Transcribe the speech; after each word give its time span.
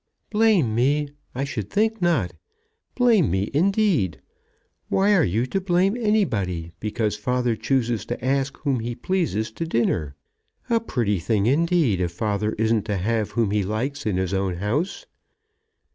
"Blame 0.31 0.73
me! 0.73 1.09
I 1.35 1.43
should 1.43 1.69
think 1.69 2.01
not. 2.01 2.33
Blame 2.95 3.29
me, 3.29 3.51
indeed! 3.53 4.19
Why 4.89 5.13
are 5.13 5.23
you 5.23 5.45
to 5.45 5.61
blame 5.61 5.95
anybody 5.95 6.71
because 6.79 7.15
father 7.15 7.55
chooses 7.55 8.03
to 8.07 8.25
ask 8.25 8.57
whom 8.57 8.79
he 8.79 8.95
pleases 8.95 9.51
to 9.51 9.63
dinner? 9.67 10.15
A 10.71 10.79
pretty 10.79 11.19
thing 11.19 11.45
indeed, 11.45 12.01
if 12.01 12.11
father 12.11 12.53
isn't 12.53 12.85
to 12.85 12.97
have 12.97 13.29
whom 13.37 13.51
he 13.51 13.61
likes 13.61 14.07
in 14.07 14.17
his 14.17 14.33
own 14.33 14.55
house." 14.55 15.05